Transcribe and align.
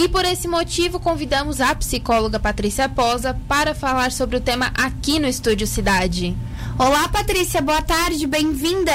E 0.00 0.08
por 0.08 0.24
esse 0.24 0.48
motivo, 0.48 0.98
convidamos 0.98 1.60
a 1.60 1.74
psicóloga 1.74 2.40
Patrícia 2.40 2.88
Posa 2.88 3.38
para 3.46 3.74
falar 3.74 4.10
sobre 4.10 4.38
o 4.38 4.40
tema 4.40 4.72
aqui 4.72 5.18
no 5.18 5.26
Estúdio 5.26 5.66
Cidade. 5.66 6.34
Olá, 6.78 7.06
Patrícia, 7.10 7.60
boa 7.60 7.82
tarde, 7.82 8.26
bem-vinda. 8.26 8.92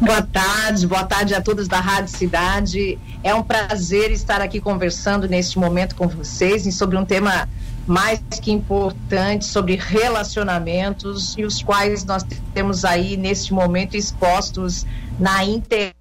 Boa 0.00 0.22
tarde, 0.22 0.86
boa 0.86 1.04
tarde 1.04 1.34
a 1.34 1.42
todos 1.42 1.68
da 1.68 1.78
Rádio 1.78 2.16
Cidade. 2.16 2.98
É 3.22 3.34
um 3.34 3.42
prazer 3.42 4.10
estar 4.12 4.40
aqui 4.40 4.62
conversando 4.62 5.28
neste 5.28 5.58
momento 5.58 5.94
com 5.94 6.08
vocês 6.08 6.74
sobre 6.74 6.96
um 6.96 7.04
tema 7.04 7.46
mais 7.86 8.18
que 8.40 8.50
importante 8.50 9.44
sobre 9.44 9.76
relacionamentos 9.76 11.36
e 11.36 11.44
os 11.44 11.62
quais 11.62 12.02
nós 12.02 12.24
temos 12.54 12.86
aí 12.86 13.14
neste 13.14 13.52
momento 13.52 13.94
expostos 13.94 14.86
na 15.20 15.44
internet, 15.44 15.97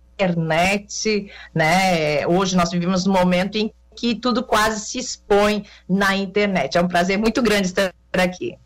né? 1.53 2.25
Hoje 2.27 2.55
nós 2.55 2.71
vivemos 2.71 3.05
um 3.05 3.11
momento 3.11 3.57
em 3.57 3.71
que 3.95 4.15
tudo 4.15 4.43
quase 4.43 4.85
se 4.85 4.99
expõe 4.99 5.65
na 5.89 6.15
internet. 6.15 6.77
É 6.77 6.81
um 6.81 6.87
prazer 6.87 7.17
muito 7.17 7.41
grande 7.41 7.67
estar 7.67 7.91
aqui. 8.13 8.57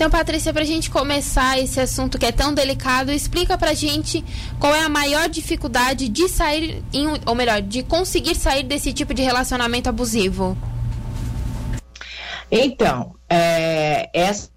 Então, 0.00 0.08
Patrícia, 0.08 0.50
para 0.50 0.62
a 0.62 0.66
gente 0.66 0.88
começar 0.88 1.58
esse 1.58 1.78
assunto 1.78 2.18
que 2.18 2.24
é 2.24 2.32
tão 2.32 2.54
delicado, 2.54 3.12
explica 3.12 3.58
para 3.58 3.72
a 3.72 3.74
gente 3.74 4.24
qual 4.58 4.74
é 4.74 4.80
a 4.80 4.88
maior 4.88 5.28
dificuldade 5.28 6.08
de 6.08 6.26
sair, 6.26 6.82
em, 6.90 7.06
ou 7.26 7.34
melhor, 7.34 7.60
de 7.60 7.82
conseguir 7.82 8.34
sair 8.34 8.62
desse 8.62 8.94
tipo 8.94 9.12
de 9.12 9.20
relacionamento 9.20 9.90
abusivo. 9.90 10.56
Então, 12.50 13.14
é, 13.28 14.08
essa, 14.14 14.50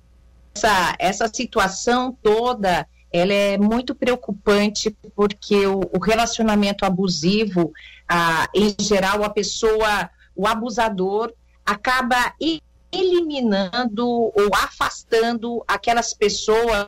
essa 0.97 1.27
situação 1.27 2.17
toda 2.23 2.87
ela 3.13 3.31
é 3.31 3.57
muito 3.59 3.93
preocupante 3.93 4.89
porque 5.15 5.67
o, 5.67 5.81
o 5.93 5.99
relacionamento 5.99 6.83
abusivo, 6.83 7.71
em 8.53 8.75
geral, 8.83 9.23
a 9.23 9.29
pessoa, 9.29 10.09
o 10.35 10.47
abusador, 10.47 11.31
acaba 11.63 12.33
eliminando 12.91 14.07
ou 14.07 14.49
afastando 14.55 15.63
aquelas 15.67 16.13
pessoas 16.13 16.87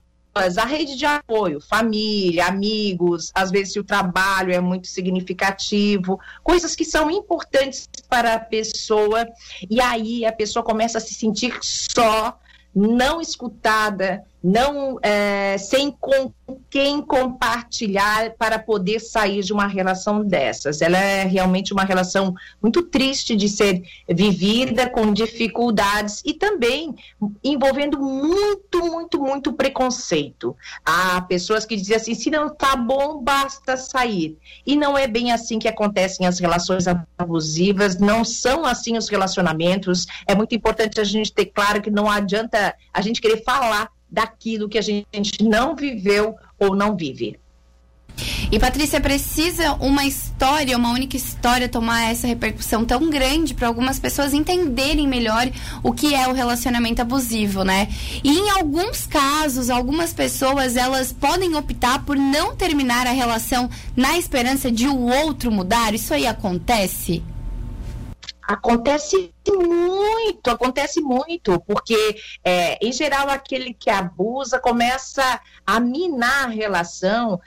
a 0.57 0.65
rede 0.65 0.97
de 0.97 1.05
apoio, 1.05 1.61
família, 1.61 2.47
amigos, 2.47 3.31
às 3.33 3.49
vezes 3.51 3.71
se 3.71 3.79
o 3.79 3.85
trabalho 3.85 4.51
é 4.51 4.59
muito 4.59 4.85
significativo, 4.85 6.19
coisas 6.43 6.75
que 6.75 6.83
são 6.83 7.09
importantes 7.09 7.87
para 8.09 8.33
a 8.33 8.39
pessoa, 8.39 9.25
e 9.69 9.79
aí 9.79 10.25
a 10.25 10.33
pessoa 10.33 10.61
começa 10.61 10.97
a 10.97 11.01
se 11.01 11.13
sentir 11.13 11.57
só, 11.61 12.37
não 12.75 13.21
escutada, 13.21 14.23
não 14.43 14.99
é, 15.01 15.57
sem 15.57 15.91
com 15.91 16.31
quem 16.75 17.01
compartilhar 17.01 18.31
para 18.31 18.59
poder 18.59 18.99
sair 18.99 19.41
de 19.41 19.53
uma 19.53 19.65
relação 19.65 20.21
dessas. 20.21 20.81
Ela 20.81 20.97
é 20.97 21.23
realmente 21.23 21.71
uma 21.71 21.85
relação 21.85 22.35
muito 22.61 22.83
triste 22.83 23.33
de 23.33 23.47
ser 23.47 23.81
vivida, 24.09 24.89
com 24.89 25.13
dificuldades 25.13 26.21
e 26.25 26.33
também 26.33 26.93
envolvendo 27.41 27.97
muito, 27.97 28.79
muito, 28.79 29.21
muito 29.21 29.53
preconceito. 29.53 30.53
Há 30.85 31.21
pessoas 31.21 31.65
que 31.65 31.77
dizem 31.77 31.95
assim: 31.95 32.13
se 32.13 32.29
não 32.29 32.53
tá 32.53 32.75
bom, 32.75 33.23
basta 33.23 33.77
sair. 33.77 34.37
E 34.67 34.75
não 34.75 34.97
é 34.97 35.07
bem 35.07 35.31
assim 35.31 35.57
que 35.57 35.69
acontecem 35.69 36.27
as 36.27 36.39
relações 36.39 36.87
abusivas, 37.17 37.97
não 37.97 38.25
são 38.25 38.65
assim 38.65 38.97
os 38.97 39.07
relacionamentos. 39.07 40.05
É 40.27 40.35
muito 40.35 40.53
importante 40.53 40.99
a 40.99 41.05
gente 41.05 41.31
ter 41.31 41.45
claro 41.45 41.81
que 41.81 41.89
não 41.89 42.11
adianta 42.11 42.75
a 42.93 42.99
gente 42.99 43.21
querer 43.21 43.45
falar 43.45 43.94
daquilo 44.15 44.69
que 44.69 44.77
a 44.77 44.81
gente 44.81 45.43
não 45.43 45.75
viveu 45.75 46.35
ou 46.57 46.73
não 46.73 46.95
vive. 46.95 47.37
E 48.49 48.57
Patrícia, 48.57 49.01
precisa 49.01 49.73
uma 49.73 50.05
história, 50.05 50.77
uma 50.77 50.91
única 50.91 51.17
história 51.17 51.67
tomar 51.67 52.09
essa 52.09 52.25
repercussão 52.25 52.85
tão 52.85 53.09
grande 53.09 53.53
para 53.53 53.67
algumas 53.67 53.99
pessoas 53.99 54.33
entenderem 54.33 55.05
melhor 55.05 55.49
o 55.83 55.91
que 55.91 56.15
é 56.15 56.25
o 56.25 56.31
relacionamento 56.31 57.01
abusivo, 57.01 57.63
né? 57.63 57.89
E 58.23 58.31
em 58.31 58.49
alguns 58.51 59.05
casos, 59.05 59.69
algumas 59.69 60.13
pessoas 60.13 60.77
elas 60.77 61.11
podem 61.11 61.55
optar 61.55 62.05
por 62.05 62.15
não 62.15 62.55
terminar 62.55 63.05
a 63.05 63.11
relação 63.11 63.69
na 63.97 64.17
esperança 64.17 64.71
de 64.71 64.87
o 64.87 64.97
outro 64.97 65.51
mudar. 65.51 65.93
Isso 65.93 66.13
aí 66.13 66.25
acontece? 66.25 67.21
Acontece 68.47 69.33
muito, 69.47 70.49
acontece 70.49 71.01
muito, 71.01 71.59
porque 71.61 72.15
é, 72.43 72.77
em 72.85 72.91
geral 72.91 73.29
aquele 73.29 73.73
que 73.73 73.89
abusa 73.89 74.59
começa 74.59 75.41
a 75.65 75.79
minar 75.79 76.45
a 76.45 76.49
relação, 76.49 77.39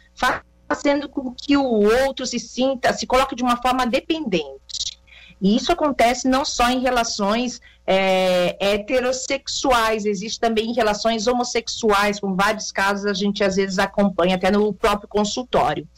fazendo 0.69 1.09
com 1.09 1.33
que 1.33 1.57
o 1.57 1.65
outro 1.65 2.27
se 2.27 2.41
sinta, 2.41 2.93
se 2.93 3.07
coloque 3.07 3.37
de 3.37 3.43
uma 3.43 3.57
forma 3.63 3.87
dependente. 3.87 4.98
E 5.41 5.57
isso 5.57 5.73
acontece 5.73 6.29
não 6.29 6.45
só 6.45 6.69
em 6.71 6.81
relações 6.81 7.61
é, 7.87 8.57
heterossexuais, 8.61 10.05
existe 10.05 10.39
também 10.39 10.71
em 10.71 10.75
relações 10.75 11.27
homossexuais, 11.27 12.21
com 12.21 12.35
vários 12.35 12.71
casos 12.71 13.07
a 13.07 13.15
gente 13.15 13.43
às 13.43 13.57
vezes 13.57 13.79
acompanha 13.79 14.37
até 14.37 14.51
no 14.51 14.73
próprio 14.75 15.09
consultório. 15.09 15.89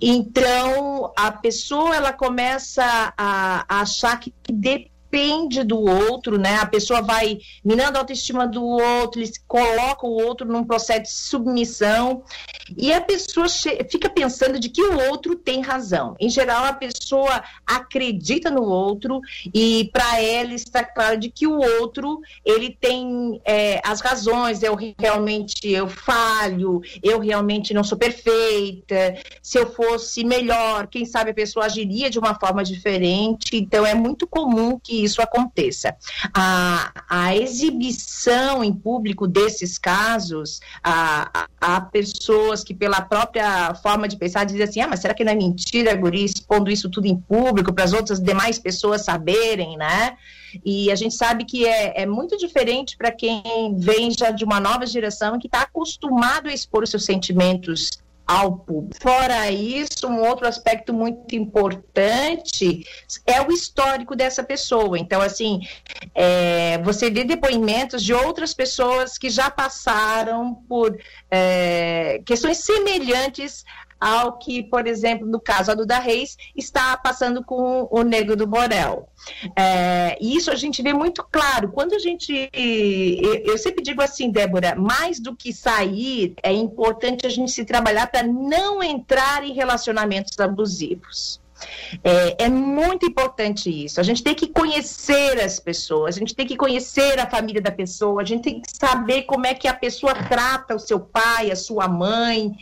Então, 0.00 1.12
a 1.16 1.32
pessoa 1.32 1.96
ela 1.96 2.12
começa 2.12 3.14
a, 3.16 3.64
a 3.68 3.80
achar 3.80 4.18
que 4.20 4.34
depende 4.50 4.90
depende 5.10 5.64
do 5.64 5.80
outro, 5.80 6.38
né? 6.38 6.58
A 6.60 6.66
pessoa 6.66 7.02
vai 7.02 7.38
minando 7.64 7.98
a 7.98 8.00
autoestima 8.00 8.46
do 8.46 8.62
outro, 8.64 9.20
ele 9.20 9.30
coloca 9.46 10.06
o 10.06 10.10
outro 10.10 10.46
num 10.46 10.64
processo 10.64 11.02
de 11.02 11.10
submissão 11.10 12.22
e 12.76 12.92
a 12.92 13.00
pessoa 13.00 13.46
fica 13.90 14.08
pensando 14.08 14.58
de 14.58 14.68
que 14.68 14.82
o 14.82 15.10
outro 15.10 15.36
tem 15.36 15.60
razão. 15.60 16.16
Em 16.20 16.28
geral, 16.28 16.64
a 16.64 16.72
pessoa 16.72 17.42
acredita 17.66 18.50
no 18.50 18.62
outro 18.62 19.20
e 19.52 19.90
para 19.92 20.20
ela 20.20 20.52
está 20.52 20.84
claro 20.84 21.18
de 21.18 21.30
que 21.30 21.46
o 21.46 21.58
outro 21.80 22.20
ele 22.44 22.76
tem 22.80 23.40
é, 23.44 23.80
as 23.84 24.00
razões. 24.00 24.62
Eu 24.62 24.76
realmente 24.98 25.68
eu 25.68 25.88
falho, 25.88 26.80
eu 27.02 27.18
realmente 27.18 27.74
não 27.74 27.84
sou 27.84 27.98
perfeita. 27.98 29.16
Se 29.42 29.58
eu 29.58 29.72
fosse 29.72 30.24
melhor, 30.24 30.86
quem 30.86 31.04
sabe 31.04 31.30
a 31.30 31.34
pessoa 31.34 31.66
agiria 31.66 32.10
de 32.10 32.18
uma 32.18 32.34
forma 32.38 32.62
diferente. 32.64 33.56
Então 33.56 33.84
é 33.84 33.94
muito 33.94 34.26
comum 34.26 34.78
que 34.78 35.04
isso 35.04 35.20
aconteça. 35.22 35.96
A, 36.34 36.92
a 37.08 37.36
exibição 37.36 38.62
em 38.62 38.72
público 38.72 39.26
desses 39.26 39.78
casos, 39.78 40.60
a, 40.82 41.48
a, 41.60 41.80
pessoas 42.60 42.64
que, 42.64 42.74
pela 42.74 43.00
própria 43.00 43.74
forma 43.74 44.06
de 44.06 44.16
pensar, 44.16 44.44
dizem 44.44 44.62
assim: 44.62 44.80
ah, 44.80 44.88
mas 44.88 45.00
será 45.00 45.14
que 45.14 45.24
não 45.24 45.32
é 45.32 45.34
mentira, 45.34 45.94
Guri, 45.94 46.24
expondo 46.24 46.70
isso 46.70 46.90
tudo 46.90 47.06
em 47.06 47.16
público 47.16 47.72
para 47.72 47.84
as 47.84 47.92
outras 47.92 48.20
demais 48.20 48.58
pessoas 48.58 49.04
saberem, 49.04 49.76
né? 49.76 50.16
E 50.64 50.90
a 50.90 50.94
gente 50.94 51.14
sabe 51.14 51.44
que 51.44 51.66
é, 51.66 52.02
é 52.02 52.06
muito 52.06 52.36
diferente 52.36 52.96
para 52.96 53.10
quem 53.10 53.42
vem 53.76 54.10
já 54.10 54.30
de 54.30 54.44
uma 54.44 54.60
nova 54.60 54.86
geração 54.86 55.36
e 55.36 55.38
que 55.38 55.46
está 55.46 55.62
acostumado 55.62 56.48
a 56.48 56.52
expor 56.52 56.82
os 56.82 56.90
seus 56.90 57.04
sentimentos 57.04 57.90
ao 58.30 58.58
público. 58.58 58.96
Fora 59.02 59.50
isso, 59.50 60.06
um 60.06 60.20
outro 60.20 60.46
aspecto 60.46 60.92
muito 60.92 61.34
importante 61.34 62.86
é 63.26 63.42
o 63.42 63.50
histórico 63.50 64.14
dessa 64.14 64.44
pessoa. 64.44 64.96
Então, 64.96 65.20
assim, 65.20 65.62
é, 66.14 66.78
você 66.78 67.10
vê 67.10 67.24
depoimentos 67.24 68.04
de 68.04 68.14
outras 68.14 68.54
pessoas 68.54 69.18
que 69.18 69.28
já 69.28 69.50
passaram 69.50 70.54
por 70.68 70.96
é, 71.28 72.22
questões 72.24 72.58
semelhantes 72.58 73.64
ao 74.00 74.38
que, 74.38 74.62
por 74.62 74.86
exemplo, 74.86 75.26
no 75.26 75.38
caso 75.38 75.70
a 75.70 75.74
Duda 75.74 75.98
Reis, 75.98 76.36
está 76.56 76.96
passando 76.96 77.44
com 77.44 77.86
o 77.90 78.02
Negro 78.02 78.34
do 78.34 78.46
Borel. 78.46 79.08
É, 79.54 80.16
e 80.20 80.34
isso 80.36 80.50
a 80.50 80.54
gente 80.54 80.82
vê 80.82 80.92
muito 80.94 81.22
claro. 81.30 81.70
Quando 81.70 81.94
a 81.94 81.98
gente. 81.98 82.50
Eu 83.44 83.58
sempre 83.58 83.82
digo 83.82 84.00
assim, 84.00 84.30
Débora, 84.30 84.74
mais 84.74 85.20
do 85.20 85.36
que 85.36 85.52
sair, 85.52 86.34
é 86.42 86.52
importante 86.52 87.26
a 87.26 87.30
gente 87.30 87.52
se 87.52 87.64
trabalhar 87.64 88.06
para 88.06 88.22
não 88.22 88.82
entrar 88.82 89.44
em 89.44 89.52
relacionamentos 89.52 90.38
abusivos. 90.40 91.40
É, 92.02 92.44
é, 92.44 92.48
muito 92.48 93.06
importante 93.06 93.68
isso. 93.70 94.00
A 94.00 94.02
gente 94.02 94.22
tem 94.22 94.34
que 94.34 94.46
conhecer 94.46 95.40
as 95.40 95.58
pessoas, 95.58 96.16
a 96.16 96.18
gente 96.18 96.34
tem 96.34 96.46
que 96.46 96.56
conhecer 96.56 97.18
a 97.18 97.28
família 97.28 97.60
da 97.60 97.70
pessoa, 97.70 98.22
a 98.22 98.24
gente 98.24 98.42
tem 98.42 98.60
que 98.60 98.68
saber 98.72 99.22
como 99.22 99.46
é 99.46 99.54
que 99.54 99.68
a 99.68 99.74
pessoa 99.74 100.14
trata 100.14 100.74
o 100.74 100.78
seu 100.78 101.00
pai, 101.00 101.50
a 101.50 101.56
sua 101.56 101.88
mãe, 101.88 102.52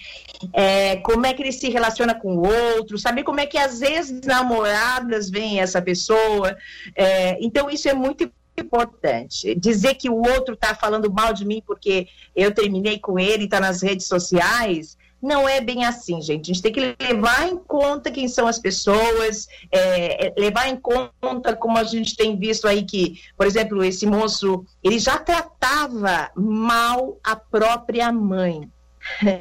é, 0.53 0.97
como 0.97 1.27
é 1.27 1.33
que 1.33 1.43
ele 1.43 1.53
se 1.53 1.69
relaciona 1.69 2.15
com 2.15 2.37
o 2.37 2.47
outro, 2.47 2.99
saber 2.99 3.23
como 3.23 3.41
é 3.41 3.47
que 3.47 3.59
as 3.59 3.81
ex-namoradas 3.83 5.31
veem 5.31 5.61
essa 5.61 5.81
pessoa. 5.81 6.57
É, 6.95 7.39
então, 7.41 7.71
isso 7.71 7.89
é 7.89 7.95
muito 7.95 8.31
importante. 8.59 9.55
Dizer 9.55 9.95
que 9.95 10.11
o 10.11 10.17
outro 10.17 10.55
está 10.55 10.75
falando 10.75 11.13
mal 11.13 11.33
de 11.33 11.45
mim 11.45 11.63
porque 11.65 12.09
eu 12.35 12.53
terminei 12.53 12.99
com 12.99 13.19
ele 13.19 13.43
e 13.43 13.45
está 13.45 13.61
nas 13.61 13.83
redes 13.83 14.07
sociais 14.07 14.98
não 15.21 15.49
é 15.49 15.61
bem 15.61 15.85
assim, 15.85 16.21
gente. 16.23 16.51
A 16.51 16.55
gente 16.55 16.63
tem 16.63 16.73
que 16.73 16.97
levar 17.01 17.49
em 17.49 17.57
conta 17.57 18.11
quem 18.11 18.29
são 18.29 18.47
as 18.47 18.59
pessoas, 18.59 19.49
é, 19.71 20.27
é, 20.27 20.35
levar 20.37 20.69
em 20.69 20.77
conta 20.77 21.57
como 21.57 21.77
a 21.77 21.85
gente 21.85 22.17
tem 22.17 22.37
visto 22.39 22.69
aí 22.69 22.85
que, 22.85 23.21
por 23.37 23.47
exemplo, 23.47 23.85
esse 23.85 24.07
moço, 24.07 24.65
ele 24.83 24.99
já 24.99 25.19
tratava 25.19 26.31
mal 26.37 27.19
a 27.23 27.35
própria 27.35 28.13
mãe. 28.13 28.71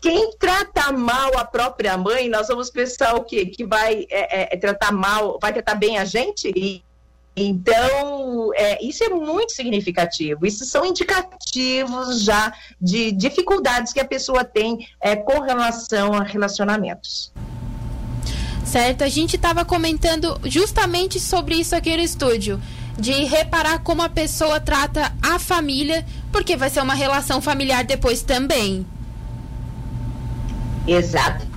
Quem 0.00 0.36
trata 0.38 0.92
mal 0.92 1.30
a 1.38 1.46
própria 1.46 1.96
mãe, 1.96 2.28
nós 2.28 2.48
vamos 2.48 2.68
pensar 2.68 3.14
o 3.14 3.24
quê? 3.24 3.46
Que 3.46 3.64
vai 3.64 4.06
é, 4.10 4.42
é, 4.42 4.54
é 4.54 4.56
tratar 4.58 4.92
mal, 4.92 5.38
vai 5.40 5.50
tratar 5.50 5.74
bem 5.76 5.96
a 5.96 6.04
gente? 6.04 6.52
E, 6.54 6.84
então, 7.36 8.52
é, 8.54 8.84
isso 8.84 9.02
é 9.02 9.08
muito 9.08 9.52
significativo. 9.52 10.46
Isso 10.46 10.64
são 10.64 10.84
indicativos 10.84 12.22
já 12.22 12.52
de 12.80 13.10
dificuldades 13.10 13.92
que 13.92 14.00
a 14.00 14.04
pessoa 14.04 14.44
tem 14.44 14.86
é, 15.00 15.16
com 15.16 15.40
relação 15.40 16.12
a 16.14 16.22
relacionamentos. 16.22 17.32
Certo, 18.64 19.02
a 19.02 19.08
gente 19.08 19.36
estava 19.36 19.64
comentando 19.64 20.40
justamente 20.44 21.20
sobre 21.20 21.56
isso 21.56 21.74
aqui 21.74 21.96
no 21.96 22.02
estúdio 22.02 22.60
de 22.98 23.24
reparar 23.24 23.80
como 23.80 24.02
a 24.02 24.08
pessoa 24.08 24.60
trata 24.60 25.12
a 25.20 25.38
família, 25.38 26.06
porque 26.30 26.56
vai 26.56 26.70
ser 26.70 26.80
uma 26.80 26.94
relação 26.94 27.40
familiar 27.40 27.84
depois 27.84 28.22
também. 28.22 28.86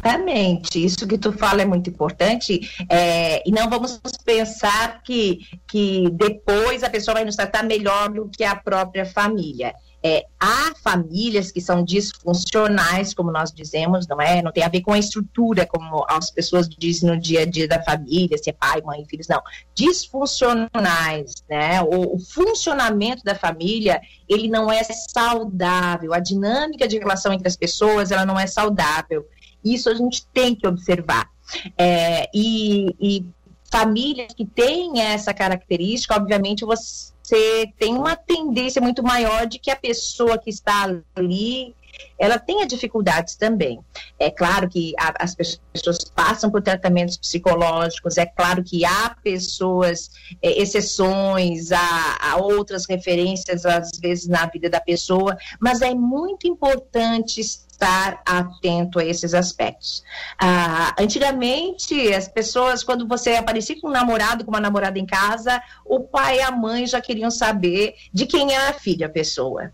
Exatamente, 0.08 0.84
isso 0.84 1.06
que 1.06 1.18
tu 1.18 1.34
fala 1.34 1.62
é 1.62 1.66
muito 1.66 1.90
importante 1.90 2.62
é, 2.90 3.44
e 3.46 3.52
não 3.52 3.70
vamos 3.70 4.00
pensar 4.24 5.02
que, 5.04 5.40
que 5.68 6.10
depois 6.12 6.84
a 6.84 6.90
pessoa 6.90 7.16
vai 7.16 7.26
nos 7.26 7.36
tratar 7.36 7.64
melhor 7.64 8.10
do 8.10 8.30
que 8.30 8.44
a 8.44 8.56
própria 8.56 9.06
família. 9.06 9.74
É, 10.04 10.24
há 10.40 10.74
famílias 10.82 11.52
que 11.52 11.60
são 11.60 11.84
disfuncionais, 11.84 13.14
como 13.14 13.32
nós 13.32 13.52
dizemos, 13.52 14.08
não 14.08 14.22
é? 14.22 14.42
Não 14.42 14.52
tem 14.52 14.64
a 14.64 14.70
ver 14.70 14.82
com 14.82 14.94
a 14.94 15.00
estrutura, 15.00 15.66
como 15.66 16.06
as 16.08 16.32
pessoas 16.32 16.70
dizem 16.70 17.10
no 17.10 17.20
dia 17.20 17.42
a 17.42 17.46
dia 17.46 17.68
da 17.68 17.84
família, 17.84 18.38
se 18.38 18.50
é 18.50 18.54
pai, 18.54 18.82
mãe, 18.82 19.04
filhos, 19.10 19.28
não. 19.28 19.42
Disfuncionais, 19.76 21.44
né? 21.50 21.82
O, 21.82 22.16
o 22.16 22.20
funcionamento 22.20 23.24
da 23.24 23.36
família, 23.36 24.00
ele 24.30 24.48
não 24.48 24.72
é 24.72 24.84
saudável. 24.84 26.14
A 26.14 26.20
dinâmica 26.20 26.88
de 26.88 26.98
relação 26.98 27.34
entre 27.34 27.48
as 27.48 27.58
pessoas, 27.58 28.12
ela 28.12 28.26
não 28.26 28.40
é 28.40 28.48
saudável. 28.48 29.26
Isso 29.74 29.90
a 29.90 29.94
gente 29.94 30.26
tem 30.28 30.56
que 30.56 30.68
observar. 30.68 31.30
É, 31.78 32.30
e, 32.34 32.88
e 33.00 33.26
famílias 33.72 34.34
que 34.34 34.46
têm 34.46 35.02
essa 35.02 35.34
característica, 35.34 36.16
obviamente, 36.16 36.66
você 36.66 37.72
tem 37.78 37.96
uma 37.96 38.16
tendência 38.16 38.82
muito 38.82 39.04
maior 39.04 39.46
de 39.46 39.60
que 39.60 39.72
a 39.72 39.76
pessoa 39.76 40.38
que 40.38 40.50
está 40.50 40.90
ali 41.16 41.76
ela 42.18 42.40
tenha 42.40 42.66
dificuldades 42.66 43.36
também. 43.36 43.80
É 44.20 44.30
claro 44.30 44.68
que 44.70 44.94
a, 45.00 45.24
as 45.24 45.36
pessoas 45.36 46.04
passam 46.16 46.50
por 46.50 46.62
tratamentos 46.62 47.18
psicológicos, 47.18 48.18
é 48.18 48.26
claro 48.26 48.64
que 48.64 48.86
há 48.86 49.16
pessoas, 49.24 50.10
é, 50.42 50.62
exceções, 50.62 51.72
há, 51.72 52.18
há, 52.20 52.38
outras 52.38 52.86
referências, 52.88 53.66
às 53.66 53.92
vezes, 54.00 54.28
na 54.28 54.46
vida 54.48 54.70
da 54.70 54.80
pessoa, 54.80 55.38
mas 55.60 55.82
é 55.82 55.94
muito 55.94 56.48
importante 56.48 57.42
estar 57.78 58.22
atento 58.26 59.00
a 59.00 59.06
esses 59.06 59.36
aspectos. 59.36 60.04
Ah, 60.42 60.96
antigamente, 61.00 62.12
as 62.12 62.28
pessoas, 62.28 62.84
quando 62.84 63.08
você 63.08 63.36
aparecia 63.36 63.80
com 63.80 63.88
um 63.88 63.92
namorado, 63.92 64.44
com 64.44 64.52
uma 64.52 64.60
namorada 64.60 64.98
em 64.98 65.06
casa, 65.06 65.62
o 65.86 66.00
pai 66.00 66.38
e 66.38 66.42
a 66.42 66.52
mãe 66.52 66.88
já 66.88 67.00
queriam 67.00 67.30
saber 67.30 67.96
de 68.12 68.26
quem 68.26 68.52
era 68.54 68.72
a 68.72 68.74
filha 68.74 69.06
a 69.06 69.10
pessoa. 69.10 69.72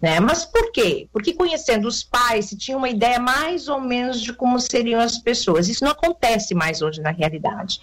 Né? 0.00 0.20
Mas 0.20 0.44
por 0.44 0.70
quê? 0.70 1.08
Porque 1.10 1.32
conhecendo 1.32 1.88
os 1.88 2.04
pais, 2.04 2.46
se 2.46 2.56
tinha 2.56 2.76
uma 2.76 2.90
ideia 2.90 3.18
mais 3.18 3.66
ou 3.66 3.80
menos 3.80 4.20
de 4.20 4.34
como 4.34 4.60
seriam 4.60 5.00
as 5.00 5.18
pessoas. 5.18 5.68
Isso 5.68 5.82
não 5.82 5.92
acontece 5.92 6.54
mais 6.54 6.82
hoje 6.82 7.00
na 7.00 7.10
realidade. 7.10 7.80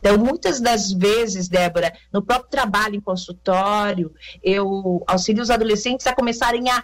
Então, 0.00 0.18
muitas 0.18 0.60
das 0.60 0.92
vezes, 0.92 1.48
Débora, 1.48 1.92
no 2.12 2.22
próprio 2.22 2.50
trabalho 2.50 2.96
em 2.96 3.00
consultório, 3.00 4.12
eu 4.42 5.02
auxilio 5.06 5.42
os 5.42 5.50
adolescentes 5.50 6.06
a 6.06 6.14
começarem 6.14 6.68
a 6.68 6.82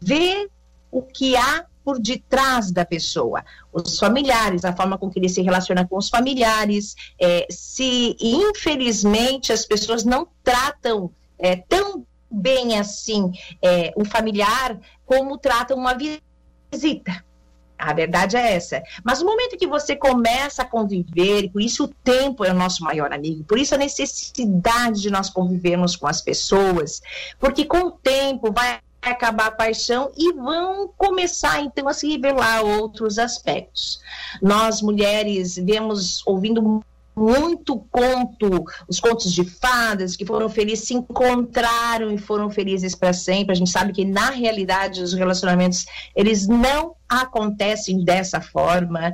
ver 0.00 0.50
o 0.92 1.02
que 1.02 1.36
há 1.36 1.64
por 1.84 1.98
detrás 1.98 2.70
da 2.70 2.84
pessoa, 2.84 3.44
os 3.72 3.98
familiares, 3.98 4.64
a 4.64 4.76
forma 4.76 4.96
com 4.96 5.10
que 5.10 5.18
ele 5.18 5.28
se 5.28 5.42
relaciona 5.42 5.84
com 5.84 5.96
os 5.96 6.08
familiares, 6.08 6.94
é, 7.20 7.46
se 7.50 8.16
infelizmente 8.20 9.52
as 9.52 9.64
pessoas 9.64 10.04
não 10.04 10.28
tratam 10.44 11.10
é, 11.38 11.56
tão 11.56 12.06
bem 12.30 12.78
assim 12.78 13.32
é, 13.60 13.92
o 13.96 14.04
familiar 14.04 14.78
como 15.04 15.36
tratam 15.38 15.76
uma 15.76 15.94
visita. 15.94 17.24
A 17.76 17.92
verdade 17.92 18.36
é 18.36 18.54
essa. 18.54 18.80
Mas 19.02 19.18
no 19.18 19.26
momento 19.26 19.58
que 19.58 19.66
você 19.66 19.96
começa 19.96 20.62
a 20.62 20.64
conviver, 20.64 21.44
e 21.44 21.48
por 21.50 21.60
isso 21.60 21.84
o 21.84 21.88
tempo 21.88 22.44
é 22.44 22.52
o 22.52 22.54
nosso 22.54 22.84
maior 22.84 23.12
amigo, 23.12 23.42
por 23.42 23.58
isso 23.58 23.74
a 23.74 23.78
necessidade 23.78 25.00
de 25.02 25.10
nós 25.10 25.28
convivermos 25.28 25.96
com 25.96 26.06
as 26.06 26.20
pessoas, 26.20 27.02
porque 27.40 27.64
com 27.64 27.78
o 27.78 27.90
tempo 27.90 28.52
vai 28.52 28.78
acabar 29.02 29.48
a 29.48 29.52
paixão 29.52 30.12
e 30.16 30.32
vão 30.32 30.88
começar 30.96 31.60
então 31.60 31.88
a 31.88 31.92
se 31.92 32.08
revelar 32.08 32.62
outros 32.62 33.18
aspectos. 33.18 34.00
Nós 34.40 34.80
mulheres 34.80 35.56
vemos 35.56 36.22
ouvindo 36.24 36.82
muito 37.14 37.76
conto, 37.90 38.64
os 38.88 38.98
contos 38.98 39.32
de 39.32 39.44
fadas 39.44 40.16
que 40.16 40.24
foram 40.24 40.48
felizes, 40.48 40.88
se 40.88 40.94
encontraram 40.94 42.10
e 42.10 42.16
foram 42.16 42.48
felizes 42.48 42.94
para 42.94 43.12
sempre. 43.12 43.52
A 43.52 43.54
gente 43.54 43.70
sabe 43.70 43.92
que 43.92 44.04
na 44.04 44.30
realidade 44.30 45.02
os 45.02 45.12
relacionamentos 45.12 45.84
eles 46.16 46.46
não 46.46 46.94
acontecem 47.20 48.04
dessa 48.04 48.40
forma. 48.40 49.12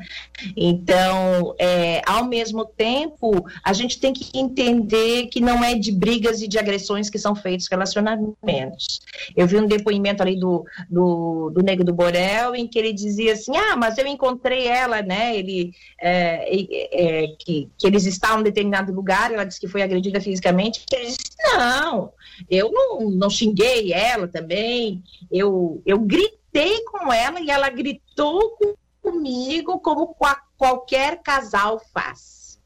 Então, 0.56 1.54
é, 1.58 2.02
ao 2.06 2.24
mesmo 2.24 2.64
tempo, 2.64 3.44
a 3.64 3.72
gente 3.72 3.98
tem 3.98 4.12
que 4.12 4.36
entender 4.38 5.26
que 5.26 5.40
não 5.40 5.62
é 5.64 5.74
de 5.74 5.90
brigas 5.92 6.40
e 6.42 6.48
de 6.48 6.58
agressões 6.58 7.10
que 7.10 7.18
são 7.18 7.34
feitos 7.34 7.66
relacionamentos. 7.68 9.00
Eu 9.36 9.46
vi 9.46 9.56
um 9.56 9.66
depoimento 9.66 10.22
ali 10.22 10.38
do, 10.38 10.64
do, 10.88 11.50
do 11.50 11.62
Nego 11.62 11.84
do 11.84 11.92
Borel, 11.92 12.54
em 12.54 12.66
que 12.66 12.78
ele 12.78 12.92
dizia 12.92 13.32
assim: 13.32 13.56
Ah, 13.56 13.76
mas 13.76 13.98
eu 13.98 14.06
encontrei 14.06 14.66
ela, 14.66 15.02
né? 15.02 15.36
Ele, 15.36 15.72
é, 16.00 16.56
é, 16.92 17.26
que, 17.38 17.68
que 17.76 17.86
eles 17.86 18.06
estavam 18.06 18.40
em 18.40 18.44
determinado 18.44 18.92
lugar, 18.92 19.32
ela 19.32 19.44
disse 19.44 19.60
que 19.60 19.68
foi 19.68 19.82
agredida 19.82 20.20
fisicamente. 20.20 20.84
Ele 20.92 21.06
disse: 21.06 21.18
Não, 21.42 22.12
eu 22.50 22.70
não, 22.70 23.10
não 23.10 23.30
xinguei 23.30 23.92
ela 23.92 24.28
também, 24.28 25.02
eu, 25.30 25.82
eu 25.84 25.98
gritei 25.98 26.37
gritei 26.52 26.82
com 26.84 27.12
ela 27.12 27.40
e 27.40 27.50
ela 27.50 27.68
gritou 27.68 28.56
comigo 29.02 29.78
como 29.80 30.14
qualquer 30.56 31.22
casal 31.22 31.80
faz. 31.92 32.58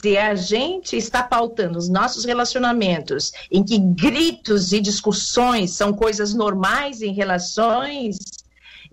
Se 0.00 0.16
a 0.16 0.34
gente 0.34 0.96
está 0.96 1.22
pautando 1.22 1.78
os 1.78 1.88
nossos 1.88 2.24
relacionamentos 2.24 3.32
em 3.50 3.62
que 3.62 3.78
gritos 3.78 4.72
e 4.72 4.80
discussões 4.80 5.72
são 5.72 5.92
coisas 5.92 6.32
normais 6.32 7.02
em 7.02 7.12
relações, 7.12 8.16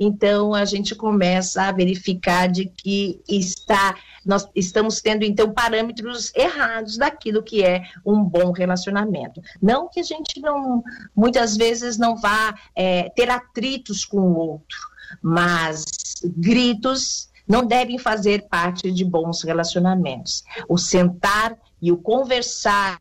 então 0.04 0.56
a 0.56 0.66
gente 0.66 0.96
começa 0.96 1.62
a 1.62 1.72
verificar 1.72 2.48
de 2.48 2.66
que 2.66 3.22
está 3.30 3.96
nós 4.26 4.48
estamos 4.56 5.00
tendo 5.00 5.24
então 5.24 5.54
parâmetros 5.54 6.34
errados 6.36 6.98
daquilo 6.98 7.44
que 7.44 7.64
é 7.64 7.84
um 8.04 8.24
bom 8.24 8.52
relacionamento. 8.52 9.42
Não 9.62 9.88
que 9.88 10.00
a 10.00 10.04
gente 10.04 10.40
não 10.40 10.84
muitas 11.16 11.56
vezes 11.56 12.00
não 12.00 12.16
vá 12.16 12.56
é, 12.76 13.10
ter 13.10 13.30
atritos 13.30 14.04
com 14.04 14.18
o 14.18 14.36
outro, 14.36 14.80
mas 15.22 15.86
gritos 16.24 17.30
não 17.48 17.64
devem 17.64 18.00
fazer 18.00 18.48
parte 18.48 18.92
de 18.92 19.06
bons 19.06 19.44
relacionamentos. 19.44 20.44
O 20.68 20.80
sentar 20.80 21.56
e 21.80 21.92
o 21.92 21.98
conversar 21.98 23.00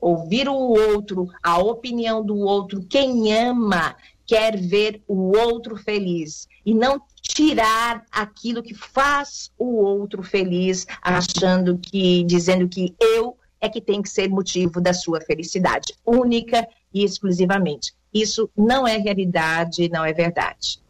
ouvir 0.00 0.48
o 0.48 0.54
outro, 0.54 1.28
a 1.42 1.58
opinião 1.58 2.24
do 2.24 2.36
outro, 2.36 2.84
quem 2.88 3.34
ama 3.34 3.96
quer 4.26 4.56
ver 4.56 5.02
o 5.06 5.36
outro 5.36 5.76
feliz 5.76 6.48
e 6.64 6.74
não 6.74 7.00
tirar 7.22 8.04
aquilo 8.10 8.62
que 8.62 8.74
faz 8.74 9.50
o 9.58 9.76
outro 9.76 10.22
feliz, 10.22 10.86
achando 11.00 11.78
que, 11.78 12.24
dizendo 12.24 12.68
que 12.68 12.94
eu 13.00 13.36
é 13.60 13.68
que 13.68 13.80
tem 13.80 14.02
que 14.02 14.08
ser 14.08 14.28
motivo 14.28 14.80
da 14.80 14.92
sua 14.92 15.20
felicidade, 15.20 15.94
única 16.04 16.66
e 16.92 17.04
exclusivamente. 17.04 17.94
Isso 18.12 18.50
não 18.56 18.86
é 18.86 18.96
realidade, 18.96 19.88
não 19.88 20.04
é 20.04 20.12
verdade. 20.12 20.80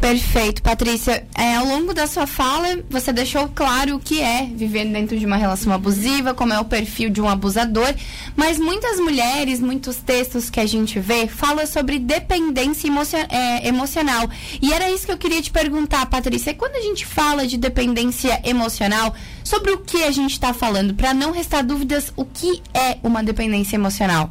Perfeito, 0.00 0.62
Patrícia. 0.62 1.26
É, 1.34 1.56
ao 1.56 1.66
longo 1.66 1.92
da 1.92 2.06
sua 2.06 2.26
fala, 2.26 2.78
você 2.88 3.12
deixou 3.12 3.48
claro 3.48 3.96
o 3.96 3.98
que 3.98 4.20
é 4.20 4.44
viver 4.44 4.84
dentro 4.84 5.18
de 5.18 5.26
uma 5.26 5.36
relação 5.36 5.72
abusiva, 5.72 6.34
como 6.34 6.52
é 6.52 6.60
o 6.60 6.64
perfil 6.64 7.10
de 7.10 7.20
um 7.20 7.28
abusador, 7.28 7.92
mas 8.36 8.58
muitas 8.58 9.00
mulheres, 9.00 9.58
muitos 9.58 9.96
textos 9.96 10.48
que 10.48 10.60
a 10.60 10.66
gente 10.66 11.00
vê, 11.00 11.26
falam 11.26 11.66
sobre 11.66 11.98
dependência 11.98 12.86
emocio 12.86 13.18
é, 13.28 13.66
emocional. 13.66 14.28
E 14.62 14.72
era 14.72 14.90
isso 14.90 15.06
que 15.06 15.12
eu 15.12 15.18
queria 15.18 15.42
te 15.42 15.50
perguntar, 15.50 16.06
Patrícia. 16.06 16.54
Quando 16.54 16.76
a 16.76 16.82
gente 16.82 17.04
fala 17.04 17.46
de 17.46 17.56
dependência 17.56 18.40
emocional, 18.44 19.14
sobre 19.42 19.72
o 19.72 19.78
que 19.78 20.04
a 20.04 20.10
gente 20.10 20.32
está 20.32 20.52
falando? 20.52 20.94
Para 20.94 21.14
não 21.14 21.32
restar 21.32 21.64
dúvidas, 21.64 22.12
o 22.16 22.24
que 22.24 22.62
é 22.74 22.98
uma 23.02 23.24
dependência 23.24 23.76
emocional? 23.76 24.30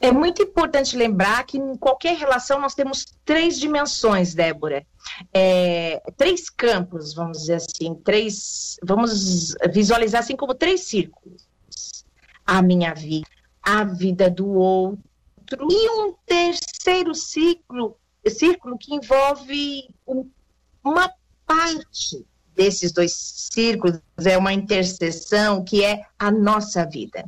É 0.00 0.12
muito 0.12 0.42
importante 0.42 0.96
lembrar 0.96 1.44
que 1.44 1.58
em 1.58 1.76
qualquer 1.76 2.16
relação 2.16 2.60
nós 2.60 2.74
temos 2.74 3.04
três 3.24 3.58
dimensões, 3.58 4.34
Débora. 4.34 4.86
É, 5.32 6.00
três 6.16 6.48
campos, 6.48 7.14
vamos 7.14 7.38
dizer 7.38 7.54
assim, 7.54 7.94
três, 7.96 8.76
vamos 8.82 9.54
visualizar 9.72 10.20
assim 10.20 10.36
como 10.36 10.54
três 10.54 10.82
círculos. 10.82 11.46
A 12.46 12.62
minha 12.62 12.94
vida, 12.94 13.28
a 13.62 13.84
vida 13.84 14.30
do 14.30 14.48
outro 14.48 15.02
e 15.70 15.90
um 15.90 16.14
terceiro 16.26 17.14
ciclo, 17.14 17.96
círculo 18.26 18.78
que 18.78 18.94
envolve 18.94 19.88
um, 20.06 20.30
uma 20.84 21.12
parte 21.46 22.24
desses 22.54 22.92
dois 22.92 23.12
círculos 23.52 24.00
é 24.26 24.36
uma 24.36 24.52
interseção 24.52 25.64
que 25.64 25.84
é 25.84 26.02
a 26.18 26.30
nossa 26.30 26.84
vida. 26.84 27.24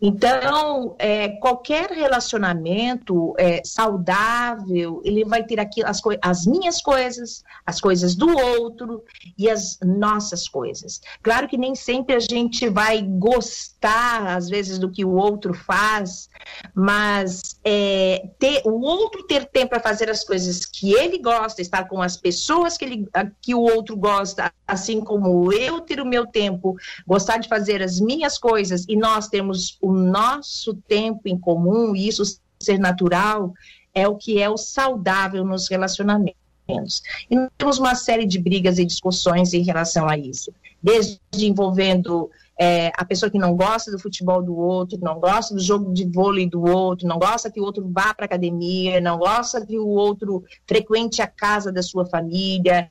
Então, 0.00 0.96
é, 0.98 1.28
qualquer 1.28 1.90
relacionamento 1.90 3.34
é, 3.38 3.60
saudável, 3.64 5.02
ele 5.04 5.24
vai 5.24 5.44
ter 5.44 5.60
aqui 5.60 5.84
as, 5.84 6.00
as 6.22 6.46
minhas 6.46 6.80
coisas, 6.80 7.44
as 7.66 7.80
coisas 7.80 8.14
do 8.14 8.28
outro 8.30 9.04
e 9.36 9.50
as 9.50 9.78
nossas 9.84 10.48
coisas. 10.48 11.00
Claro 11.22 11.48
que 11.48 11.58
nem 11.58 11.74
sempre 11.74 12.14
a 12.14 12.20
gente 12.20 12.68
vai 12.68 13.02
gostar, 13.02 14.36
às 14.36 14.48
vezes, 14.48 14.78
do 14.78 14.90
que 14.90 15.04
o 15.04 15.14
outro 15.14 15.52
faz, 15.52 16.30
mas 16.74 17.60
é, 17.62 18.30
ter, 18.38 18.62
o 18.64 18.80
outro 18.80 19.26
ter 19.26 19.44
tempo 19.44 19.70
para 19.70 19.80
fazer 19.80 20.08
as 20.08 20.24
coisas 20.24 20.64
que 20.64 20.94
ele 20.94 21.18
gosta, 21.18 21.60
estar 21.60 21.84
com 21.84 22.00
as 22.00 22.16
pessoas 22.16 22.78
que, 22.78 22.84
ele, 22.84 23.08
que 23.42 23.54
o 23.54 23.60
outro 23.60 23.96
gosta, 23.96 24.52
assim 24.66 25.00
como 25.00 25.52
eu 25.52 25.80
ter 25.80 26.00
o 26.00 26.06
meu 26.06 26.26
tempo, 26.30 26.76
gostar 27.06 27.38
de 27.38 27.48
fazer 27.48 27.82
as 27.82 28.00
minhas 28.00 28.38
coisas 28.38 28.84
e 28.88 28.96
nós 28.96 29.28
temos 29.28 29.76
o 29.80 29.92
nosso 29.92 30.74
tempo 30.88 31.22
em 31.26 31.38
comum 31.38 31.94
e 31.94 32.08
isso 32.08 32.22
ser 32.58 32.78
natural 32.78 33.52
é 33.94 34.06
o 34.06 34.16
que 34.16 34.40
é 34.40 34.48
o 34.48 34.56
saudável 34.56 35.44
nos 35.44 35.68
relacionamentos. 35.68 37.02
E 37.28 37.34
nós 37.34 37.50
temos 37.58 37.78
uma 37.78 37.94
série 37.94 38.26
de 38.26 38.38
brigas 38.38 38.78
e 38.78 38.84
discussões 38.84 39.52
em 39.52 39.62
relação 39.62 40.08
a 40.08 40.16
isso, 40.16 40.52
desde 40.82 41.18
envolvendo 41.40 42.30
é, 42.60 42.92
a 42.94 43.06
pessoa 43.06 43.30
que 43.30 43.38
não 43.38 43.56
gosta 43.56 43.90
do 43.90 43.98
futebol 43.98 44.42
do 44.42 44.54
outro, 44.54 44.98
não 45.00 45.18
gosta 45.18 45.54
do 45.54 45.60
jogo 45.60 45.94
de 45.94 46.04
vôlei 46.04 46.46
do 46.46 46.62
outro, 46.62 47.08
não 47.08 47.18
gosta 47.18 47.50
que 47.50 47.58
o 47.58 47.64
outro 47.64 47.90
vá 47.90 48.12
para 48.12 48.26
academia, 48.26 49.00
não 49.00 49.16
gosta 49.16 49.64
que 49.64 49.78
o 49.78 49.88
outro 49.88 50.44
frequente 50.68 51.22
a 51.22 51.26
casa 51.26 51.72
da 51.72 51.82
sua 51.82 52.04
família, 52.04 52.86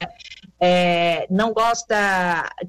é, 0.60 1.28
não 1.30 1.54
gosta 1.54 1.96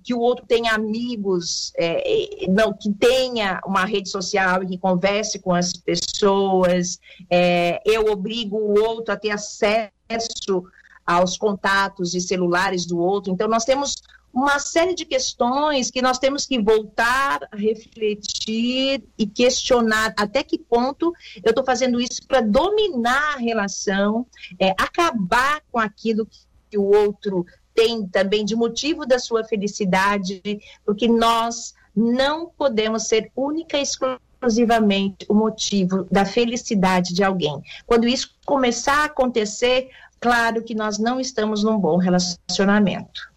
que 0.05 0.13
o 0.13 0.21
outro 0.21 0.45
tenha 0.47 0.75
amigos, 0.75 1.73
é, 1.79 2.47
não 2.51 2.71
que 2.75 2.93
tenha 2.93 3.63
uma 3.65 3.87
rede 3.87 4.11
social 4.11 4.63
e 4.63 4.67
que 4.67 4.77
converse 4.77 5.39
com 5.39 5.55
as 5.55 5.73
pessoas, 5.73 7.01
é, 7.31 7.81
eu 7.87 8.13
obrigo 8.13 8.59
o 8.59 8.79
outro 8.79 9.15
a 9.15 9.17
ter 9.17 9.31
acesso 9.31 10.65
aos 11.07 11.39
contatos 11.39 12.15
e 12.15 12.21
celulares 12.21 12.85
do 12.85 12.99
outro. 12.99 13.33
Então, 13.33 13.49
nós 13.49 13.65
temos 13.65 13.95
uma 14.33 14.59
série 14.59 14.95
de 14.95 15.05
questões 15.05 15.91
que 15.91 16.01
nós 16.01 16.19
temos 16.19 16.47
que 16.47 16.61
voltar 16.61 17.41
a 17.51 17.57
refletir 17.57 19.03
e 19.19 19.27
questionar 19.27 20.15
até 20.17 20.43
que 20.43 20.59
ponto 20.59 21.13
eu 21.43 21.51
estou 21.51 21.65
fazendo 21.65 22.01
isso 22.01 22.27
para 22.27 22.41
dominar 22.41 23.35
a 23.35 23.39
relação, 23.39 24.27
é, 24.59 24.71
acabar 24.71 25.61
com 25.71 25.79
aquilo 25.79 26.27
que 26.71 26.79
o 26.79 26.85
outro 26.85 27.45
tem 27.75 28.07
também 28.07 28.45
de 28.45 28.55
motivo 28.55 29.07
da 29.07 29.19
sua 29.19 29.45
felicidade, 29.45 30.43
porque 30.85 31.09
nós 31.09 31.75
não 31.95 32.47
podemos 32.47 33.09
ser 33.09 33.31
única 33.35 33.79
e 33.79 33.83
exclusivamente 33.83 35.27
o 35.29 35.35
motivo 35.35 36.07
da 36.11 36.25
felicidade 36.25 37.15
de 37.15 37.23
alguém. 37.23 37.61
Quando 37.87 38.07
isso 38.07 38.35
começar 38.45 38.99
a 38.99 39.05
acontecer, 39.05 39.91
claro 40.21 40.63
que 40.63 40.75
nós 40.75 40.99
não 40.99 41.21
estamos 41.21 41.65
num 41.65 41.79
bom 41.79 41.97
relacionamento. 41.97 43.31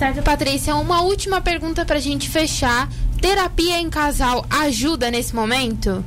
Certo, 0.00 0.22
Patrícia, 0.22 0.74
uma 0.76 1.02
última 1.02 1.42
pergunta 1.42 1.84
para 1.84 1.96
a 1.96 2.00
gente 2.00 2.30
fechar. 2.30 2.88
Terapia 3.20 3.78
em 3.78 3.90
casal 3.90 4.46
ajuda 4.48 5.10
nesse 5.10 5.36
momento? 5.36 6.02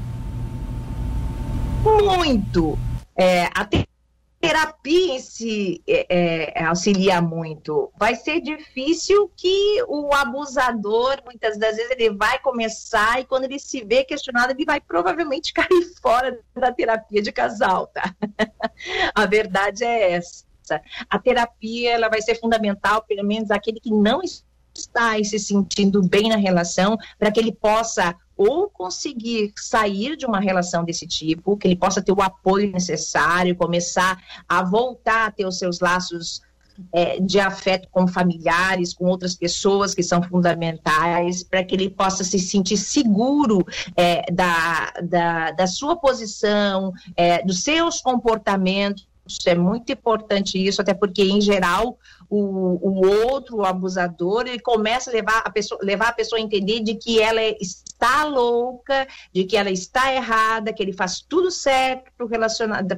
Muito. 1.83 2.75
É, 3.15 3.43
a 3.53 3.69
terapia 4.41 5.13
em 5.13 5.19
si 5.19 5.83
é, 5.87 6.07
é, 6.09 6.63
auxilia 6.63 7.21
muito. 7.21 7.91
Vai 7.95 8.15
ser 8.15 8.41
difícil 8.41 9.31
que 9.37 9.83
o 9.87 10.11
abusador, 10.11 11.21
muitas 11.23 11.55
das 11.59 11.75
vezes, 11.75 11.91
ele 11.91 12.09
vai 12.17 12.39
começar 12.39 13.21
e 13.21 13.25
quando 13.25 13.43
ele 13.43 13.59
se 13.59 13.85
vê 13.85 14.03
questionado, 14.03 14.53
ele 14.53 14.65
vai 14.65 14.81
provavelmente 14.81 15.53
cair 15.53 15.93
fora 16.01 16.39
da 16.55 16.71
terapia 16.71 17.21
de 17.21 17.31
casal, 17.31 17.85
tá? 17.85 18.11
a 19.13 19.25
verdade 19.27 19.83
é 19.83 20.13
essa. 20.13 20.51
A 21.09 21.19
terapia 21.19 21.91
ela 21.91 22.09
vai 22.09 22.21
ser 22.21 22.35
fundamental, 22.35 23.03
pelo 23.03 23.25
menos 23.25 23.51
aquele 23.51 23.79
que 23.79 23.91
não 23.91 24.21
está 24.21 25.23
se 25.23 25.37
sentindo 25.37 26.01
bem 26.01 26.29
na 26.29 26.37
relação, 26.37 26.97
para 27.17 27.31
que 27.31 27.39
ele 27.39 27.51
possa 27.51 28.15
ou 28.35 28.69
conseguir 28.69 29.53
sair 29.55 30.17
de 30.17 30.25
uma 30.25 30.39
relação 30.39 30.83
desse 30.83 31.05
tipo, 31.05 31.55
que 31.55 31.67
ele 31.67 31.75
possa 31.75 32.01
ter 32.01 32.11
o 32.11 32.21
apoio 32.21 32.71
necessário, 32.71 33.55
começar 33.55 34.17
a 34.49 34.63
voltar 34.63 35.27
a 35.27 35.31
ter 35.31 35.45
os 35.45 35.59
seus 35.59 35.79
laços 35.79 36.41
é, 36.91 37.19
de 37.19 37.39
afeto 37.39 37.87
com 37.91 38.07
familiares, 38.07 38.93
com 38.93 39.05
outras 39.05 39.35
pessoas 39.35 39.93
que 39.93 40.01
são 40.01 40.23
fundamentais, 40.23 41.43
para 41.43 41.63
que 41.63 41.75
ele 41.75 41.89
possa 41.89 42.23
se 42.23 42.39
sentir 42.39 42.77
seguro 42.77 43.65
é, 43.95 44.31
da, 44.31 44.91
da, 45.03 45.51
da, 45.51 45.67
sua 45.67 45.95
posição, 45.95 46.91
é, 47.15 47.43
dos 47.43 47.63
seus 47.63 48.01
comportamentos 48.01 49.07
é 49.45 49.55
muito 49.55 49.91
importante 49.91 50.57
isso, 50.57 50.81
até 50.81 50.93
porque, 50.93 51.23
em 51.23 51.41
geral, 51.41 51.97
o, 52.35 52.79
o 52.81 53.27
outro, 53.27 53.57
o 53.57 53.65
abusador, 53.65 54.47
ele 54.47 54.59
começa 54.59 55.11
a 55.11 55.13
levar 55.13 55.43
a 55.45 55.51
pessoa, 55.51 55.79
levar 55.83 56.09
a 56.09 56.13
pessoa 56.13 56.39
a 56.39 56.43
entender 56.43 56.79
de 56.79 56.95
que 56.95 57.21
ela 57.21 57.41
está 57.61 58.25
louca, 58.25 59.07
de 59.31 59.43
que 59.43 59.55
ela 59.55 59.69
está 59.69 60.11
errada, 60.11 60.73
que 60.73 60.81
ele 60.81 60.93
faz 60.93 61.21
tudo 61.21 61.51
certo, 61.51 62.11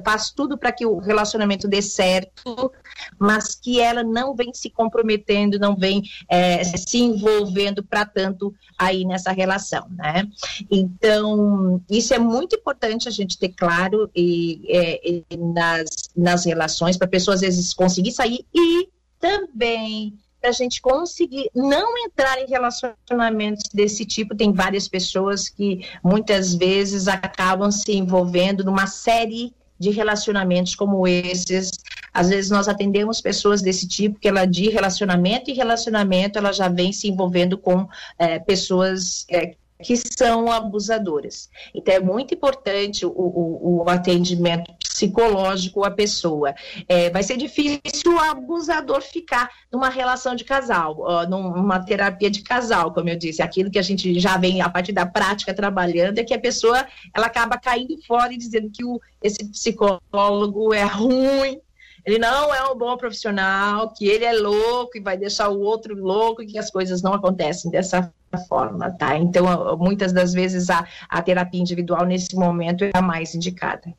faz 0.02 0.30
tudo 0.30 0.56
para 0.56 0.72
que 0.72 0.86
o 0.86 0.98
relacionamento 0.98 1.68
dê 1.68 1.82
certo, 1.82 2.72
mas 3.18 3.54
que 3.54 3.78
ela 3.78 4.02
não 4.02 4.34
vem 4.34 4.54
se 4.54 4.70
comprometendo, 4.70 5.58
não 5.58 5.76
vem 5.76 6.02
é, 6.30 6.64
se 6.64 6.98
envolvendo 6.98 7.84
para 7.84 8.06
tanto 8.06 8.54
aí 8.78 9.04
nessa 9.04 9.32
relação, 9.32 9.86
né? 9.90 10.26
Então, 10.70 11.82
isso 11.90 12.14
é 12.14 12.18
muito 12.18 12.56
importante 12.56 13.06
a 13.06 13.12
gente 13.12 13.38
ter 13.38 13.50
claro 13.50 14.10
e, 14.16 14.62
é, 14.68 15.08
e 15.08 15.36
nas, 15.36 15.90
nas 16.16 16.46
relações, 16.46 16.96
para 16.96 17.06
a 17.06 17.10
pessoa 17.10 17.34
às 17.34 17.42
vezes 17.42 17.74
conseguir 17.74 18.12
sair 18.12 18.46
e 18.54 18.88
também 19.20 20.18
para 20.40 20.50
a 20.50 20.52
gente 20.52 20.80
conseguir 20.80 21.50
não 21.54 21.98
entrar 21.98 22.40
em 22.40 22.46
relacionamentos 22.46 23.64
desse 23.72 24.04
tipo. 24.04 24.36
Tem 24.36 24.52
várias 24.52 24.86
pessoas 24.86 25.48
que 25.48 25.84
muitas 26.04 26.54
vezes 26.54 27.08
acabam 27.08 27.70
se 27.70 27.92
envolvendo 27.92 28.62
numa 28.64 28.86
série 28.86 29.52
de 29.78 29.90
relacionamentos 29.90 30.74
como 30.74 31.06
esses. 31.06 31.70
Às 32.12 32.28
vezes 32.28 32.50
nós 32.50 32.68
atendemos 32.68 33.20
pessoas 33.20 33.60
desse 33.60 33.86
tipo 33.86 34.18
que 34.18 34.28
ela 34.28 34.46
de 34.46 34.70
relacionamento 34.70 35.50
e 35.50 35.54
relacionamento 35.54 36.38
ela 36.38 36.52
já 36.52 36.68
vem 36.68 36.92
se 36.92 37.08
envolvendo 37.08 37.58
com 37.58 37.86
é, 38.18 38.38
pessoas 38.38 39.26
é, 39.28 39.54
que 39.82 39.96
são 39.96 40.50
abusadoras. 40.50 41.50
Então 41.74 41.94
é 41.94 42.00
muito 42.00 42.34
importante 42.34 43.04
o, 43.04 43.10
o, 43.10 43.82
o 43.84 43.90
atendimento 43.90 44.72
psicológico 44.96 45.84
à 45.84 45.90
pessoa. 45.90 46.54
É, 46.88 47.10
vai 47.10 47.22
ser 47.22 47.36
difícil 47.36 48.14
o 48.14 48.18
abusador 48.18 49.02
ficar 49.02 49.50
numa 49.70 49.90
relação 49.90 50.34
de 50.34 50.42
casal, 50.42 50.96
numa 51.28 51.84
terapia 51.84 52.30
de 52.30 52.42
casal, 52.42 52.92
como 52.92 53.10
eu 53.10 53.16
disse. 53.16 53.42
Aquilo 53.42 53.70
que 53.70 53.78
a 53.78 53.82
gente 53.82 54.18
já 54.18 54.38
vem 54.38 54.62
a 54.62 54.70
partir 54.70 54.92
da 54.92 55.04
prática 55.04 55.52
trabalhando 55.52 56.18
é 56.18 56.24
que 56.24 56.32
a 56.32 56.40
pessoa 56.40 56.86
ela 57.14 57.26
acaba 57.26 57.58
caindo 57.58 57.96
fora 58.06 58.32
e 58.32 58.38
dizendo 58.38 58.70
que 58.72 58.84
o, 58.84 58.98
esse 59.22 59.44
psicólogo 59.50 60.72
é 60.72 60.84
ruim, 60.84 61.60
ele 62.06 62.18
não 62.18 62.54
é 62.54 62.64
um 62.70 62.78
bom 62.78 62.96
profissional, 62.96 63.92
que 63.92 64.06
ele 64.06 64.24
é 64.24 64.32
louco 64.32 64.96
e 64.96 65.00
vai 65.00 65.16
deixar 65.18 65.48
o 65.48 65.60
outro 65.60 65.94
louco 65.94 66.42
e 66.42 66.46
que 66.46 66.58
as 66.58 66.70
coisas 66.70 67.02
não 67.02 67.12
acontecem 67.12 67.70
dessa 67.70 68.12
forma, 68.48 68.90
tá? 68.90 69.16
Então, 69.16 69.76
muitas 69.76 70.12
das 70.12 70.32
vezes 70.32 70.70
a, 70.70 70.86
a 71.08 71.22
terapia 71.22 71.60
individual 71.60 72.04
nesse 72.04 72.36
momento 72.36 72.84
é 72.84 72.90
a 72.94 73.02
mais 73.02 73.34
indicada. 73.34 73.92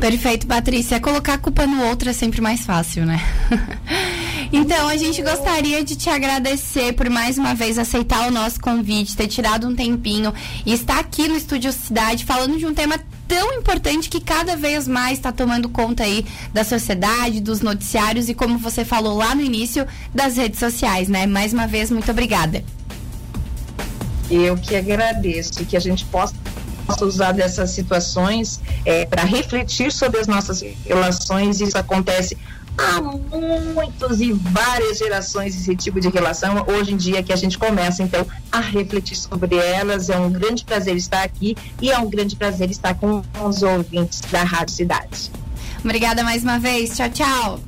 Perfeito, 0.00 0.46
Patrícia. 0.46 1.00
Colocar 1.00 1.34
a 1.34 1.38
culpa 1.38 1.66
no 1.66 1.84
outro 1.86 2.08
é 2.08 2.12
sempre 2.12 2.40
mais 2.40 2.64
fácil, 2.64 3.04
né? 3.04 3.20
então, 4.52 4.86
a 4.86 4.96
gente 4.96 5.20
gostaria 5.22 5.82
de 5.82 5.96
te 5.96 6.08
agradecer 6.08 6.92
por 6.92 7.10
mais 7.10 7.36
uma 7.36 7.52
vez 7.52 7.78
aceitar 7.78 8.28
o 8.28 8.30
nosso 8.30 8.60
convite, 8.60 9.16
ter 9.16 9.26
tirado 9.26 9.66
um 9.66 9.74
tempinho 9.74 10.32
e 10.64 10.72
estar 10.72 11.00
aqui 11.00 11.26
no 11.26 11.36
Estúdio 11.36 11.72
Cidade 11.72 12.24
falando 12.24 12.56
de 12.56 12.64
um 12.64 12.72
tema 12.72 12.96
tão 13.26 13.52
importante 13.54 14.08
que 14.08 14.20
cada 14.20 14.56
vez 14.56 14.86
mais 14.86 15.18
está 15.18 15.32
tomando 15.32 15.68
conta 15.68 16.04
aí 16.04 16.24
da 16.54 16.62
sociedade, 16.62 17.40
dos 17.40 17.60
noticiários 17.60 18.28
e 18.28 18.34
como 18.34 18.56
você 18.56 18.84
falou 18.84 19.16
lá 19.16 19.34
no 19.34 19.42
início, 19.42 19.86
das 20.14 20.36
redes 20.36 20.60
sociais, 20.60 21.08
né? 21.08 21.26
Mais 21.26 21.52
uma 21.52 21.66
vez, 21.66 21.90
muito 21.90 22.10
obrigada. 22.10 22.64
Eu 24.30 24.56
que 24.56 24.76
agradeço 24.76 25.64
que 25.64 25.76
a 25.76 25.80
gente 25.80 26.04
possa 26.88 27.04
usar 27.04 27.32
dessas 27.32 27.70
situações 27.70 28.60
é, 28.84 29.04
para 29.04 29.22
refletir 29.22 29.92
sobre 29.92 30.18
as 30.18 30.26
nossas 30.26 30.62
relações. 30.84 31.60
Isso 31.60 31.76
acontece 31.76 32.36
há 32.78 33.00
muitos 33.00 34.20
e 34.20 34.32
várias 34.32 34.98
gerações 34.98 35.54
esse 35.54 35.76
tipo 35.76 36.00
de 36.00 36.08
relação. 36.08 36.64
Hoje 36.66 36.94
em 36.94 36.96
dia 36.96 37.22
que 37.22 37.32
a 37.32 37.36
gente 37.36 37.58
começa 37.58 38.02
então 38.02 38.26
a 38.50 38.60
refletir 38.60 39.16
sobre 39.16 39.56
elas. 39.56 40.08
É 40.08 40.18
um 40.18 40.30
grande 40.30 40.64
prazer 40.64 40.96
estar 40.96 41.22
aqui 41.22 41.56
e 41.80 41.90
é 41.90 41.98
um 41.98 42.08
grande 42.08 42.36
prazer 42.36 42.70
estar 42.70 42.94
com 42.94 43.22
os 43.44 43.62
ouvintes 43.62 44.20
da 44.30 44.42
Rádio 44.42 44.74
Cidade. 44.74 45.30
Obrigada 45.84 46.24
mais 46.24 46.42
uma 46.42 46.58
vez. 46.58 46.96
Tchau, 46.96 47.10
tchau. 47.10 47.60